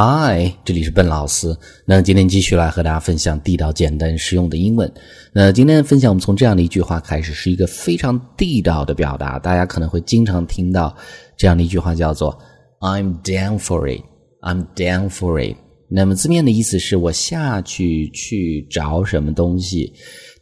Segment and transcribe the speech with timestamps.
[0.00, 1.52] Hi，这里是笨老师。
[1.84, 4.88] 那今天继续来和大家分享地道、简单、实用的英文。
[5.32, 9.40] 那今天的分享，我们从这样的一句话开始，是一个非常地道的表达。
[9.40, 10.96] 大家可能会经常听到
[11.36, 12.38] 这样的一句话，叫做
[12.78, 14.04] "I'm down for it,
[14.40, 15.56] I'm down for it"。
[15.88, 19.92] 那么字面的意思是我下去去找什么东西，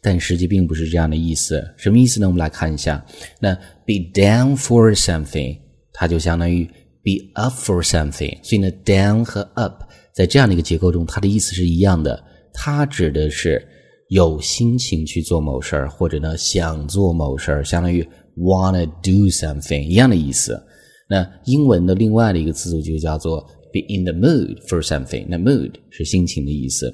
[0.03, 1.65] 但实际并不是这样的意思。
[1.79, 2.27] 什么意思呢？
[2.27, 3.03] 我们来看一下。
[3.41, 3.55] 那
[3.87, 5.59] be down for something，
[5.95, 6.69] 它就相当于。
[7.07, 12.21] Be up for something，所以呢，down 和 up 在这样的一个结构中，它的意思是一样的。
[12.53, 13.65] 它指的是
[14.09, 18.03] 有心情去做某事儿，或者呢想做某事儿，相当于
[18.37, 20.61] wanna do something 一样的意思。
[21.09, 23.41] 那英文的另外的一个词组就叫做
[23.73, 25.25] be in the mood for something。
[25.29, 26.93] 那 mood 是心情的意思。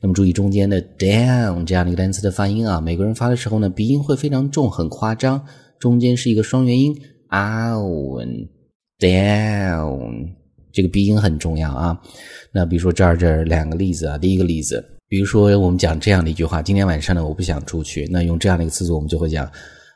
[0.00, 5.44] 那么注意中间的 down 这样的一个单词的发音啊，美国人发的时候呢，鼻音会非常重，很夸张，
[5.80, 6.94] 中间是一个双元音
[7.30, 8.48] own。
[9.00, 10.28] Down
[10.72, 11.98] 这个鼻音很重要啊。
[12.52, 18.06] 那比如说这儿这两个例子啊，第一个例子，比如说我们讲这样的一句话：今天晚上呢，我不想出去。
[18.10, 19.50] 那用这样的一个词组，我们就会讲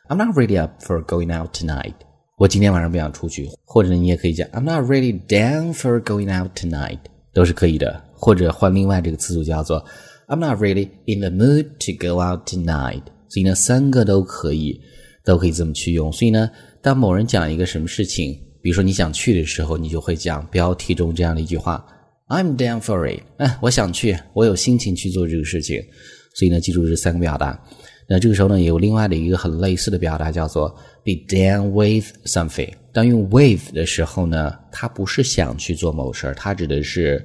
[0.08, 1.94] ：I'm not really up for going out tonight。
[2.36, 3.48] 我今天晚上不想出去。
[3.64, 6.98] 或者你也可以讲：I'm not really down for going out tonight，
[7.32, 8.02] 都是可以的。
[8.12, 9.84] 或者换另外这个词组叫做
[10.26, 13.02] ：I'm not really in the mood to go out tonight。
[13.28, 14.80] 所以呢，三个都可以，
[15.24, 16.12] 都可以这么去用。
[16.12, 16.50] 所以呢，
[16.82, 21.84] 当某人讲一个什么事情，比如说你想去的时候，你就会讲标题中这样的一句话
[22.28, 25.84] ：“I'm down for it。”哎，我想去，我有心情去做这个事情。
[26.34, 27.62] 所以呢，记住这三个表达。
[28.08, 32.72] 那这个时候呢，有另外的一个很类似的表达，叫做 “be down with something”。
[32.90, 37.22] 当用 “with” 的时候呢，它不是想去做某事儿，它指的是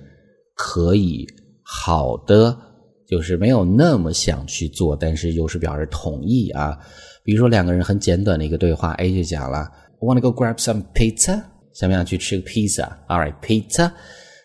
[0.55, 1.25] 可以
[1.63, 2.53] 好的，
[3.07, 6.77] 就是没有那么想去做，但是又是表示同意啊。
[7.23, 9.71] 比如说两个人很简短的一个对话，A 就讲了。
[10.00, 11.42] Want to go grab some pizza？
[11.72, 12.98] 想不想去吃个披萨？
[13.08, 13.90] All right, pizza。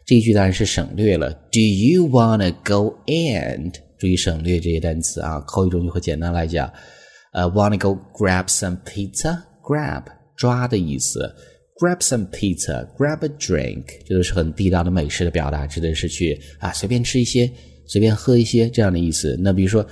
[0.06, 1.32] 这一句当然是省略了。
[1.52, 3.74] Do you wanna go and？
[3.98, 6.72] 注意省略这些单词啊，口语中就会简单来讲。
[7.34, 11.36] 呃，wanna go grab some pizza？Grab 抓的意思。
[11.78, 17.50] Grab some pizza，grab a drink，这都是很地道的美式的表达，指的是去啊随便吃一些，
[17.88, 19.38] 随便喝一些这样的意思。
[19.40, 19.86] 那比如说，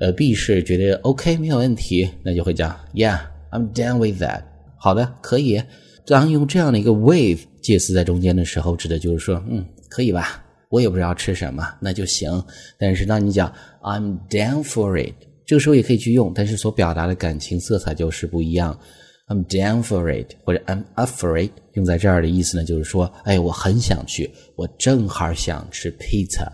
[0.00, 4.42] 呃，B 是觉得 OK 没有问题，那就会讲 Yeah，I'm down with that。
[4.85, 5.59] 好的，可以。
[6.05, 10.45] 当用这样的一个 with 介词在中间的时候，指的就是说，嗯，可以吧？
[10.69, 12.29] 我也不知道吃什么，那就行。
[12.77, 13.51] 但是当你讲
[13.81, 18.79] I'm down for it，这个时候也可以去用，但是所表达的感情色彩就是不一样。
[19.27, 26.45] I'm down for it，或者 I'm up for it，用在这儿的意思呢，就是说，哎，我很想去，我正好想吃 pizza。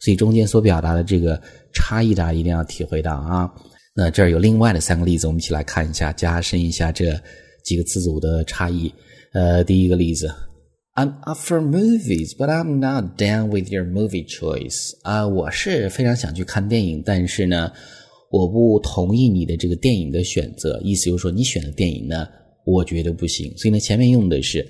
[0.00, 1.38] 所以中间所表达的这个
[1.74, 3.52] 差异，大家一定要体会到啊。
[3.94, 7.20] 那这儿有另外的三个例子，我们一起来看一下，加深一下这。
[7.64, 8.92] 几个词组的差异。
[9.32, 10.32] 呃，第一个例子
[10.94, 14.92] ，I'm up for movies, but I'm not down with your movie choice。
[15.02, 17.72] 啊，我是非常想去看电影，但是呢，
[18.30, 20.80] 我不同意你的这个电影的选择。
[20.84, 22.28] 意思就是说，你选的电影呢，
[22.64, 23.52] 我觉得不行。
[23.56, 24.64] 所以呢，前面用的是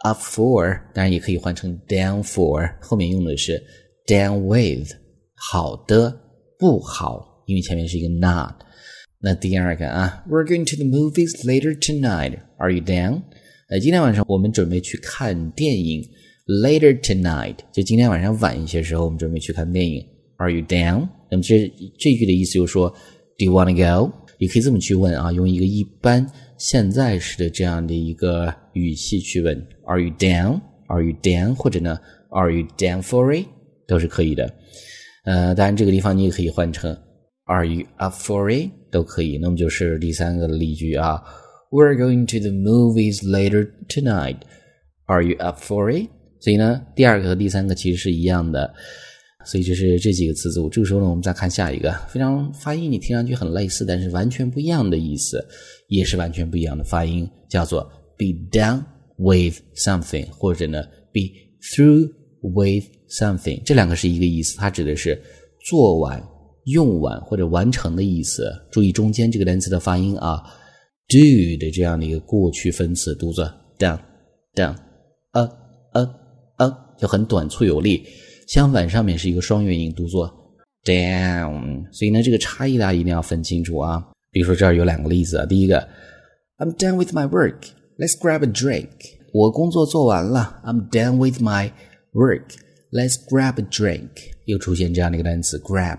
[0.00, 3.62] up for，当然也可以换成 down for，后面用的是
[4.06, 4.90] down with。
[5.36, 6.12] 好的，
[6.58, 8.54] 不好，因为前面是一个 not。
[9.20, 12.38] 那第二个啊，We're going to the movies later tonight.
[12.56, 13.22] Are you down？
[13.68, 16.08] 呃，今天晚上我们准备去看电影。
[16.46, 20.06] Later tonight，就今天晚上晚一些时候，我们准备去看电影。
[20.36, 21.08] Are you down？
[21.30, 22.88] 那么这这句的意思就是说
[23.36, 24.12] ，Do you wanna go？
[24.38, 26.24] 也可以这么去问啊，用一个一般
[26.56, 29.66] 现在时的这样的一个语气去问。
[29.84, 31.54] Are you down？Are you down？
[31.54, 31.98] 或者呢
[32.30, 33.46] ，Are you down for it？
[33.88, 34.54] 都是可以的。
[35.24, 36.96] 呃，当然这个地方你也可以换成。
[37.48, 38.70] Are you up for it？
[38.90, 39.38] 都可以。
[39.38, 41.22] 那么就是第三个例句啊
[41.70, 44.36] ，We're going to the movies later tonight.
[45.06, 46.10] Are you up for it？
[46.40, 48.72] 所以呢，第二个和第三个其实是一样的。
[49.46, 50.68] 所以就是这几个词组。
[50.68, 55.42] 这个时候呢，我们再看下一个，非常发音你听上去很类似，但是完全不一样的意思，
[55.88, 57.82] 也是完全不一样的发音，叫做
[58.18, 58.84] be done
[59.16, 60.82] with something，或者呢
[61.14, 61.30] be
[61.62, 62.10] through
[62.42, 63.62] with something。
[63.64, 65.18] 这两个是一个意思，它指的是
[65.66, 66.22] 做完。
[66.70, 70.42] 用完或者完成的意思，注意中间这个单词的发音啊
[71.08, 71.18] ，do
[71.58, 73.44] 的这样的一个过去分词读作
[73.78, 75.42] done，done，a
[75.92, 76.02] a
[76.56, 78.04] a 就很短促有力。
[78.48, 80.32] 相反，上面是一个双元音，读作
[80.84, 81.84] down。
[81.92, 84.02] 所以呢，这个差异大家一定要分清楚啊。
[84.30, 85.86] 比如说这儿有两个例子啊，第一个
[86.58, 88.88] ，I'm done with my work，let's grab a drink。
[89.32, 91.70] 我工作做完了，I'm done with my
[92.12, 94.08] work，let's grab a drink。
[94.46, 95.98] 又出现这样的一个单词 grab。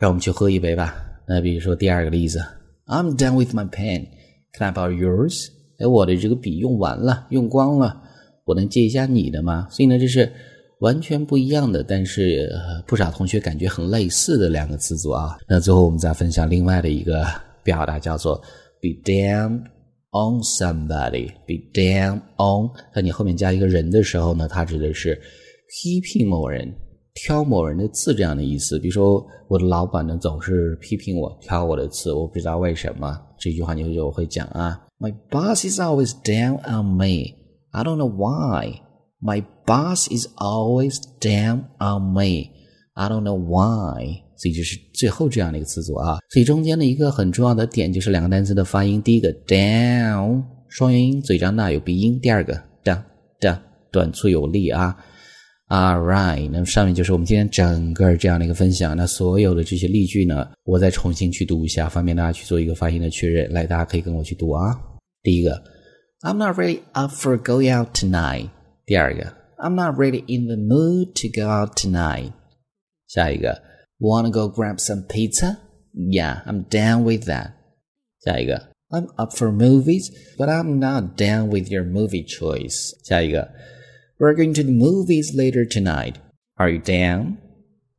[0.00, 0.96] 让我们去喝一杯吧。
[1.28, 2.42] 那比如说第二个例子
[2.86, 4.06] ，I'm done with my pen.
[4.54, 5.48] Can I borrow yours？
[5.78, 8.02] 哎，我的这个笔用完了，用光了，
[8.46, 9.68] 我能借一下你的吗？
[9.70, 10.32] 所以呢，这是
[10.78, 12.50] 完全不一样的，但是
[12.86, 15.36] 不少同学感觉很类似的两个词组啊。
[15.46, 17.26] 那最后我们再分享另外的一个
[17.62, 18.36] 表达，叫做
[18.80, 19.58] be damn
[20.12, 22.70] on somebody，be damn on。
[22.94, 25.20] 在你后面加一个人的时候呢，它指的是
[25.68, 26.74] 批评某人、
[27.22, 28.78] 挑某人的刺这样的意思。
[28.78, 33.20] 比如说，我的老板呢总是批评我、挑我的刺，我不知道为什么。
[33.38, 37.36] 这句话你就会讲啊，My boss is always down on me.
[37.72, 38.80] I don't know why.
[39.20, 42.50] My boss is always down on me.
[42.94, 44.22] I don't know why.
[44.36, 46.18] 所以就是最后这样的一个词组啊。
[46.30, 49.00] 所以中间的一个很重要的点就是两个单词的发音。
[49.02, 52.18] 第一个 down 双元音，嘴张大有鼻音。
[52.18, 52.98] 第二个 da
[53.38, 53.58] da
[53.90, 54.96] 短促有力啊。
[55.69, 58.95] All right，那么上面就是我们今天整个这样的一个分享。
[58.95, 63.51] 那所有的这些例句呢，我再重新去读一下，方便大家去做一个发音的确认。
[63.51, 64.79] 来，大家可以跟我去读啊。
[65.23, 65.63] 第一个，
[66.21, 68.49] I'm not really up for going out tonight。
[68.85, 72.31] 第二个，I'm not really in the mood to go out tonight。
[73.07, 73.63] 下一个，
[73.99, 75.57] Wanna go grab some pizza?
[75.95, 77.53] Yeah, I'm down with that。
[78.23, 82.91] 下一个，I'm up for movies, but I'm not down with your movie choice。
[83.03, 83.49] 下一个
[84.19, 86.15] ，We're going to the movies later tonight.
[86.55, 87.37] Are you down?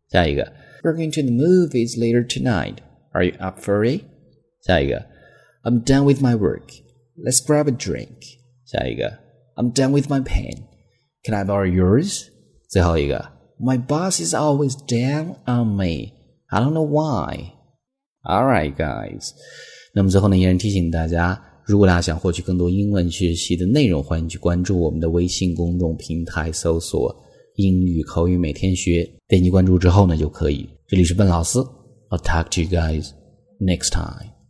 [0.09, 0.53] 下一个，
[0.83, 2.77] We're going to the movies later tonight.
[3.13, 4.03] Are you up for it?
[4.63, 5.07] 下一个，
[5.63, 6.71] I'm done with my work.
[7.17, 8.39] Let's grab a drink.
[8.65, 9.19] 下一个，
[9.57, 10.65] I'm done with my pen.
[11.25, 12.29] Can I borrow yours?
[12.69, 16.13] 最后一个，My boss is always down on me.
[16.49, 17.53] I don't know why.
[18.23, 19.31] All right, guys.
[19.95, 27.16] 那么最后呢，依然提醒大家， 如果大家想获取更多英文学习的内容，欢迎去关注我们的微信公众平台，搜索
[27.56, 30.68] “英语口语每天学”，点击关注之后呢，就可以。
[30.86, 31.60] 这里是笨老师
[32.10, 33.12] ，I'll talk to you guys
[33.62, 34.41] next time.